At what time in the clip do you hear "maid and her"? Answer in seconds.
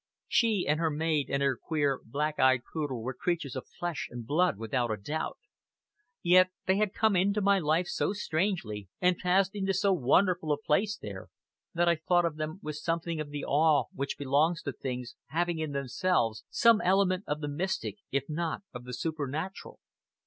0.89-1.55